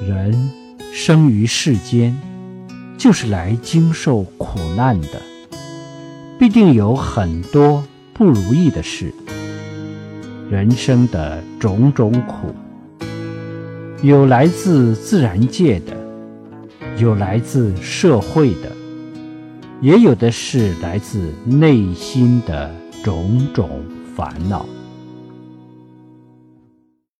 [0.00, 0.50] 人
[0.92, 2.16] 生于世间
[2.96, 5.20] 就是来经受苦难的
[6.38, 7.84] 必定有很多
[8.14, 9.12] 不如意的事
[10.48, 12.54] 人生的种种苦
[14.02, 15.96] 有来自自然界的
[16.96, 18.70] 有来自社会的
[19.80, 22.72] 也有的是来自内心的
[23.02, 23.68] 种种
[24.16, 24.77] 烦恼。